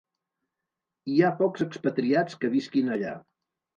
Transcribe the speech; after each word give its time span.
Hi 1.11 1.19
ha 1.21 1.29
pocs 1.41 1.65
expatriats 1.67 2.41
que 2.43 2.51
visquin 2.57 2.91
allà. 2.97 3.13